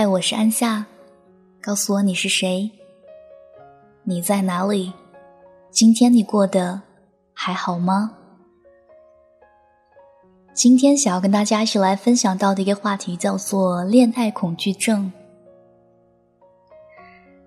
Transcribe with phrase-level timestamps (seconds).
[0.00, 0.86] 嗨，我是安夏，
[1.60, 2.70] 告诉我你是谁？
[4.04, 4.92] 你在哪里？
[5.72, 6.80] 今天你过得
[7.34, 8.12] 还好吗？
[10.54, 15.12] 今天想要跟大家一起来分享到的一个话题叫做恋爱恐惧症。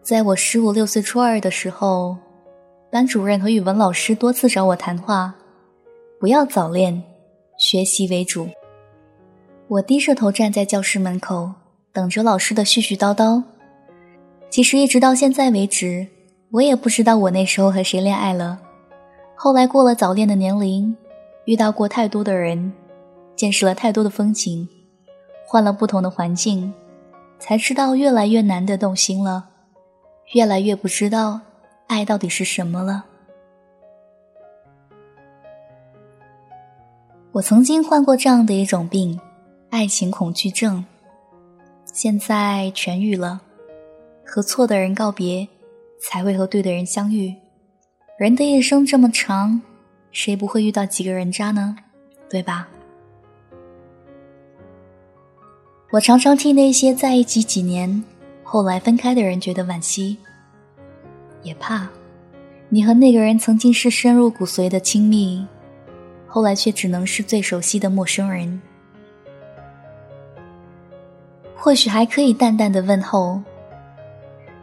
[0.00, 2.16] 在我十五六岁初二的时候，
[2.92, 5.34] 班主任和语文老师多次找我谈话，
[6.20, 7.02] 不要早恋，
[7.58, 8.48] 学习为主。
[9.66, 11.52] 我低着头站在教室门口，
[11.96, 13.42] 等着老师的絮絮叨叨。
[14.50, 16.06] 其实一直到现在为止，
[16.50, 18.60] 我也不知道我那时候和谁恋爱了。
[19.34, 20.94] 后来过了早恋的年龄，
[21.46, 22.70] 遇到过太多的人。
[23.34, 24.68] 见识了太多的风景，
[25.46, 26.72] 换了不同的环境，
[27.38, 29.48] 才知道越来越难得动心了，
[30.34, 31.40] 越来越不知道
[31.86, 33.04] 爱到底是什么了。
[37.32, 39.18] 我曾经患过这样的一种病，
[39.68, 40.84] 爱情恐惧症，
[41.96, 43.40] 现在痊愈了。
[44.22, 45.48] 和错的人告别，
[45.98, 47.34] 才会和对的人相遇。
[48.18, 49.62] 人的一生这么长，
[50.12, 51.74] 谁不会遇到几个人渣呢？
[52.28, 52.68] 对吧？
[55.90, 58.04] 我常常替那些在一起几年
[58.42, 60.18] 后来分开的人觉得惋惜，
[61.42, 61.88] 也怕
[62.68, 65.46] 你和那个人曾经是深入骨髓的亲密，
[66.26, 68.60] 后来却只能是最熟悉的陌生人。
[71.66, 73.42] 或许还可以淡淡的问候，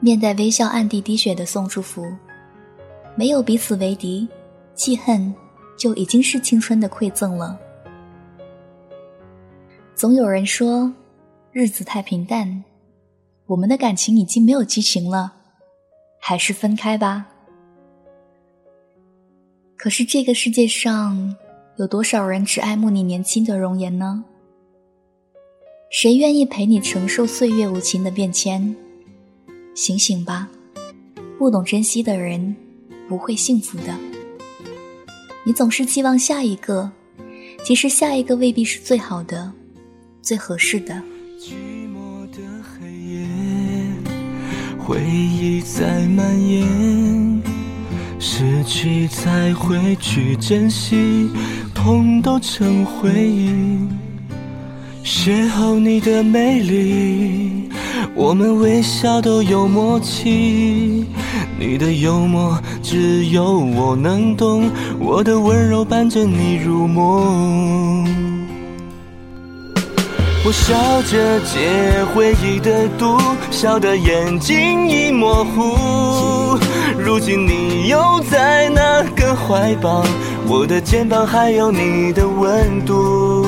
[0.00, 2.10] 面带微笑，暗地滴血的送祝福，
[3.14, 4.26] 没有彼此为敌，
[4.74, 5.34] 记恨
[5.76, 7.60] 就已经是青春的馈赠了。
[9.94, 10.90] 总有人说。
[11.52, 12.64] 日子太平淡，
[13.44, 15.34] 我们的感情已经没有激情了，
[16.18, 17.26] 还是分开吧。
[19.76, 21.36] 可是这个世界上
[21.76, 24.24] 有多少人只爱慕你年轻的容颜呢？
[25.98, 28.76] 谁愿意陪你承受岁月无情的变迁？
[29.74, 30.46] 醒醒吧，
[31.38, 32.54] 不懂珍惜的人
[33.08, 33.96] 不会幸福的。
[35.42, 36.92] 你总是期望下一个，
[37.64, 39.50] 其实下一个未必是最好的、
[40.20, 41.02] 最合适的。
[41.40, 41.54] 寂
[41.88, 43.26] 寞的黑夜，
[44.78, 47.42] 回忆在蔓延，
[48.18, 51.30] 失去才会去珍惜，
[51.74, 53.88] 痛都成回忆。
[55.06, 57.70] 邂逅你的美丽，
[58.12, 61.06] 我们微笑都有默契。
[61.60, 64.68] 你的幽默只有我能懂，
[64.98, 68.04] 我的温柔伴着你入梦。
[70.44, 73.16] 我笑着解回忆的毒，
[73.52, 76.58] 笑得眼睛已模糊。
[76.98, 80.04] 如今你又在哪个怀抱？
[80.48, 83.45] 我的肩膀还有你的温度。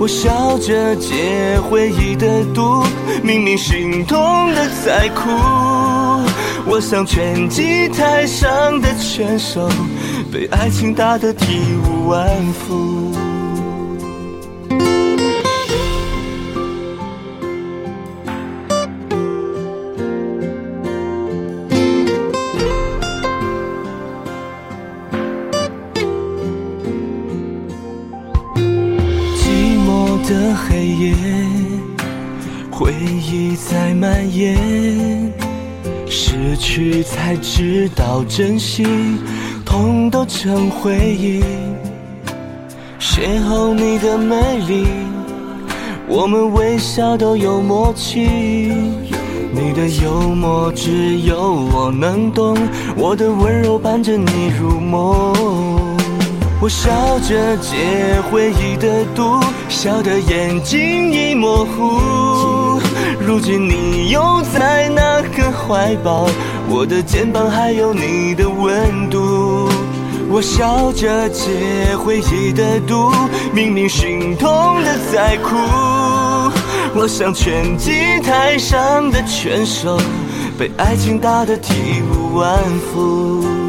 [0.00, 2.82] 我笑着解回忆的毒，
[3.22, 4.16] 明明心痛
[4.54, 5.28] 的在哭。
[6.64, 9.68] 我像拳击台上的拳手，
[10.32, 13.14] 被爱情打得体无完肤。
[30.30, 31.14] 的黑夜，
[32.70, 34.56] 回忆在蔓延，
[36.08, 38.86] 失去才知道珍惜，
[39.66, 41.42] 痛都成回忆。
[43.00, 44.36] 邂逅你的美
[44.68, 44.86] 丽，
[46.06, 48.20] 我们微笑都有默契。
[49.52, 52.56] 你的幽默只有我能懂，
[52.96, 55.99] 我的温柔伴着你入梦。
[56.62, 56.90] 我笑
[57.20, 59.40] 着解回忆的毒，
[59.70, 62.78] 笑得眼睛已模糊。
[63.18, 66.28] 如今你又在哪个怀抱？
[66.68, 69.70] 我的肩膀还有你的温度。
[70.28, 73.10] 我笑着解回忆的毒，
[73.54, 75.56] 明明心痛的在哭。
[76.94, 79.98] 我像拳击台上的拳手，
[80.58, 82.58] 被爱情打得体无完
[82.92, 83.59] 肤。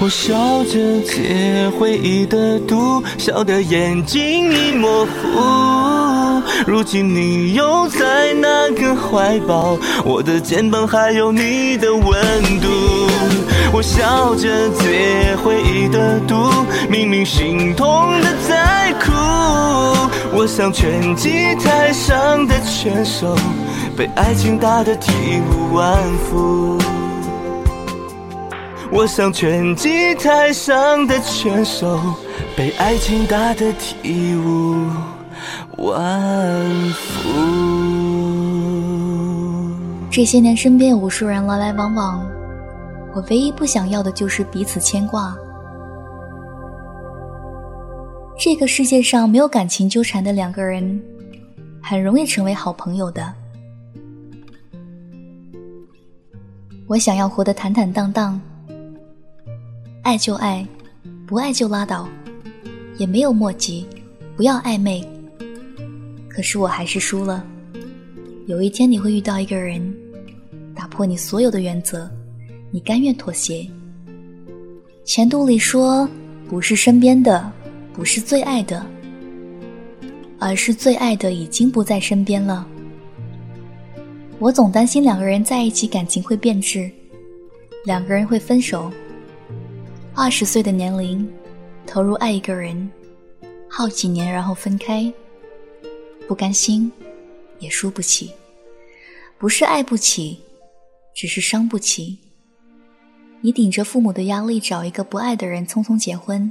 [0.00, 6.42] 我笑着解回忆的毒，笑得眼睛已模糊。
[6.66, 9.78] 如今你又在哪个怀抱？
[10.04, 12.04] 我的肩膀还有你的温
[12.60, 12.68] 度。
[13.72, 16.50] 我笑着解回忆的毒，
[16.90, 19.12] 明明心痛的在哭。
[20.36, 23.34] 我像拳击台上的拳手，
[23.96, 25.12] 被爱情打得体
[25.50, 25.96] 无完
[26.28, 26.78] 肤。
[28.96, 31.98] 我像拳击台上的拳手，
[32.56, 34.86] 被爱情打得体无
[35.78, 37.28] 完肤。
[40.12, 42.24] 这些年，身边无数人来来往往，
[43.16, 45.36] 我唯一不想要的就是彼此牵挂。
[48.38, 51.02] 这个世界上没有感情纠缠的两个人，
[51.82, 53.34] 很容易成为好朋友的。
[56.86, 58.40] 我想要活得坦坦荡荡，
[60.04, 60.64] 爱就爱，
[61.26, 62.06] 不爱就拉倒，
[62.98, 63.86] 也没有墨迹，
[64.36, 65.02] 不要暧昧。
[66.28, 67.42] 可是我还是输了。
[68.46, 69.82] 有一天你会遇到一个人，
[70.74, 72.06] 打破你所有的原则，
[72.70, 73.66] 你甘愿妥协。
[75.06, 76.06] 钱杜里说
[76.50, 77.50] ：“不是身边的，
[77.94, 78.84] 不是最爱的，
[80.38, 82.68] 而是最爱的已经不在身边了。”
[84.38, 86.90] 我总担心两个人在一起感情会变质，
[87.86, 88.92] 两个人会分手。
[90.16, 91.28] 二十岁的年龄，
[91.84, 92.88] 投入爱一个人，
[93.68, 95.12] 好几年然后分开，
[96.28, 96.90] 不甘心，
[97.58, 98.30] 也输不起，
[99.38, 100.38] 不是爱不起，
[101.16, 102.16] 只是伤不起。
[103.40, 106.50] 你顶着父母的压力找一个不爱的人匆匆结婚，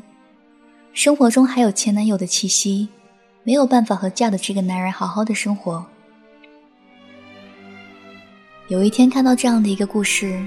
[0.92, 2.90] 生活中还有前男友的气息，
[3.44, 5.84] 没有办法和嫁的这个男人好好的生活。
[8.68, 10.46] 有一天看到这样的一个故事，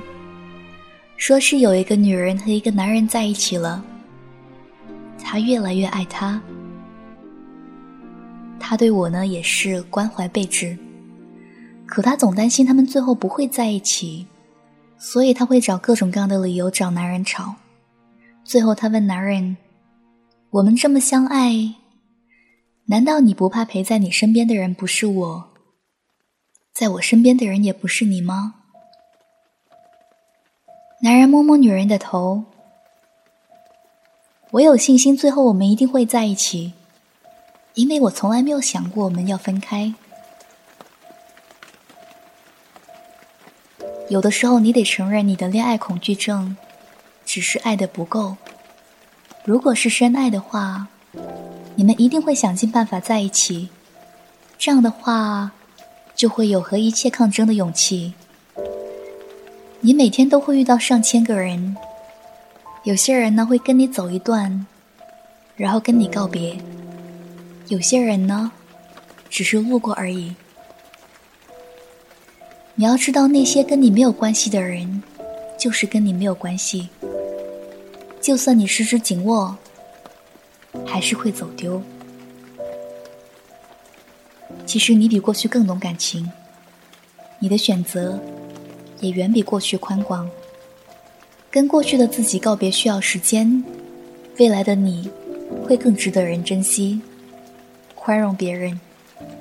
[1.17, 3.83] 说是有一个女人和一个男人在一起了，
[5.23, 6.41] 他越来越爱她，
[8.61, 10.77] 他对我呢也是关怀备至，
[11.87, 14.27] 可他总担心他们最后不会在一起，
[14.99, 17.55] 所以他会找各种各样的理由找男人吵。
[18.45, 19.57] 最后他问男人
[20.51, 21.75] ：“我们这么相爱，
[22.85, 25.51] 难道你不怕陪在你身边的人不是我？”
[26.73, 28.55] 在我身边的人也不是你吗？
[31.07, 32.43] 男人摸摸女人的头，
[34.51, 36.73] 我有信心，最后我们一定会在一起，
[37.75, 39.95] 因为我从来没有想过我们要分开。
[44.09, 46.57] 有的时候，你得承认你的恋爱恐惧症，
[47.25, 48.37] 只是爱的不够。
[49.45, 50.89] 如果是深爱的话，
[51.77, 53.69] 你们一定会想尽办法在一起。
[54.59, 55.53] 这样的话。
[56.17, 58.15] 就会有和一切抗争的勇气。
[59.87, 61.77] 你每天都会遇到上千个人，
[62.83, 64.67] 有些人呢会跟你走一段，
[65.55, 66.59] 然后跟你告别；
[67.69, 68.51] 有些人呢，
[69.31, 70.35] 只是路过而已。
[72.75, 75.05] 你要知道，那些跟你没有关系的人，
[75.57, 76.89] 就是跟你没有关系。
[78.21, 79.57] 就算你十指紧握，
[80.85, 81.81] 还是会走丢。
[84.67, 86.29] 其实你比过去更懂感情，
[87.39, 88.21] 你的选择
[89.01, 90.29] 也远比过去宽广。
[91.51, 93.65] 跟过去的自己告别需要时间，
[94.39, 95.11] 未来的你
[95.65, 97.01] 会更值得人珍惜。
[97.95, 98.79] 宽容别人，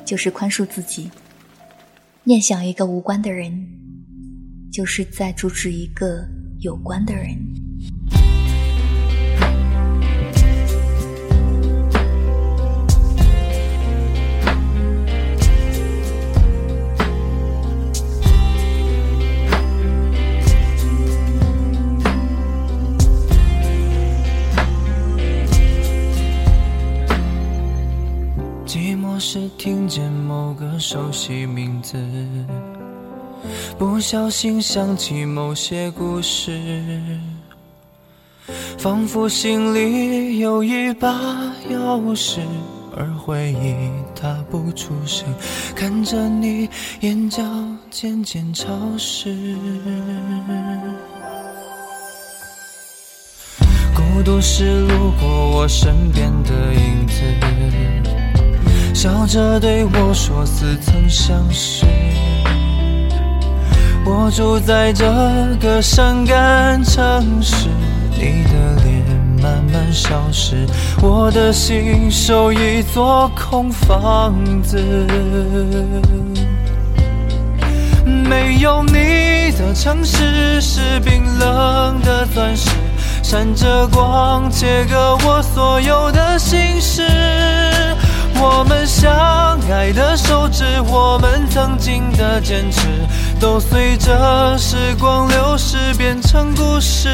[0.06, 1.10] 就是宽恕自己。
[2.24, 3.68] 念想一个无关的人，
[4.72, 6.26] 就是在阻止一个
[6.62, 7.38] 有关的人。
[31.26, 31.98] 起名字，
[33.80, 36.62] 不小心想起某些故事，
[38.78, 41.10] 仿佛心里有一把
[41.68, 42.42] 钥匙，
[42.96, 43.76] 而回忆
[44.14, 45.28] 它不出声，
[45.76, 47.42] 看着你眼角
[47.90, 49.36] 渐渐潮湿，
[53.96, 55.28] 孤独是路过
[55.58, 58.15] 我身边的影子。
[58.96, 61.86] 笑着对我说似曾相识，
[64.06, 65.06] 我住在这
[65.60, 67.68] 个伤感城市，
[68.12, 69.04] 你的脸
[69.44, 70.66] 慢慢消失，
[71.02, 74.34] 我的心守一座空房
[74.64, 74.82] 子。
[78.06, 82.70] 没有你的城市是冰冷的钻石，
[83.22, 87.04] 闪着光，切割我所有的心事。
[88.42, 89.10] 我们相
[89.72, 92.82] 爱的手指，我们曾经的坚持，
[93.40, 97.10] 都随着时光流逝变成故事。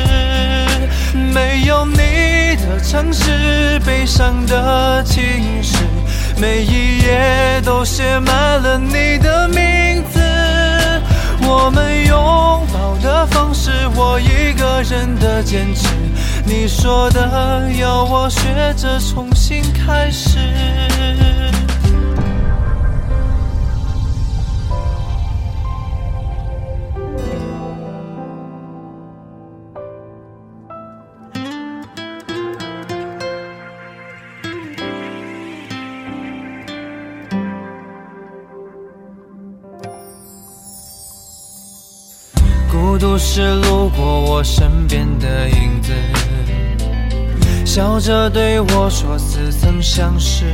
[1.33, 5.21] 没有你的城市，悲伤的情
[5.61, 5.77] 诗，
[6.37, 9.30] 每一页都写满了你的
[13.01, 15.87] 的方式，我一个人的坚持。
[16.45, 20.37] 你说的要我学着重新开始。
[43.01, 45.91] 有都市路过我身边的影子，
[47.65, 50.45] 笑着对我说似曾相识。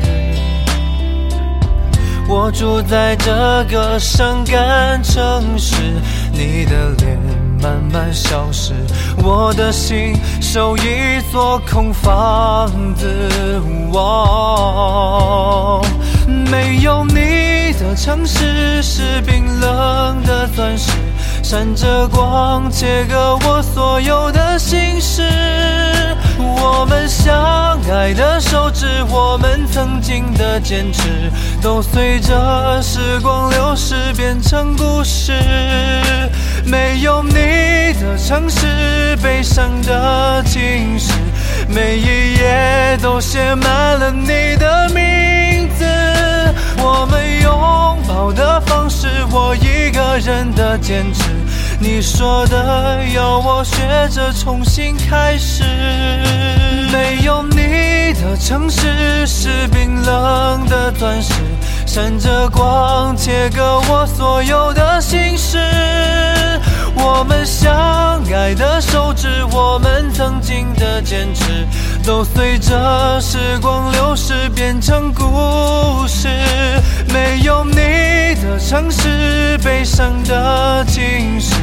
[2.30, 5.76] 我住在这个伤感城市，
[6.32, 7.20] 你的脸
[7.62, 8.74] 慢慢消失，
[9.22, 13.08] 我的心守一座空房子。
[16.50, 20.92] 没有你的城市是冰冷的钻石，
[21.50, 25.24] 闪着光，切割我所有的心事。
[26.38, 35.32] 我们相爱的手指，我们曾经的坚持，都随着时光流逝变成故事。
[36.66, 41.14] 没有你的城市，悲伤的情诗，
[41.70, 45.86] 每一页都写满了你的名字。
[46.80, 51.37] 我们拥抱的方式，我一个人的坚持。
[51.80, 53.78] 你说的要我学
[54.10, 55.64] 着重新开始，
[56.92, 61.34] 没有你的城市是冰冷的钻石，
[61.86, 65.60] 闪着光，切割我所有的心事。
[66.96, 71.68] 我们相爱的手指，我们曾经的坚持，
[72.04, 76.28] 都随着时光流逝变成故事。
[77.14, 81.54] 没有你的城市，悲伤的情诗，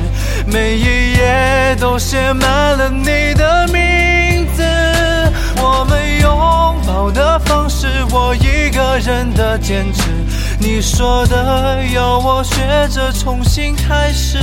[0.46, 4.62] 每一页都写满了你的名字。
[5.56, 10.02] 我们拥抱的方式，我一个人的坚持。
[10.58, 12.56] 你说的要我学
[12.88, 14.38] 着重新开始。